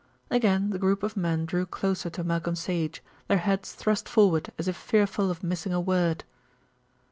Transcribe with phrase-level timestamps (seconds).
[0.31, 4.67] Again the group of men drew closer to Malcolm Sage, their heads thrust forward as
[4.67, 6.23] if fearful of missing a word.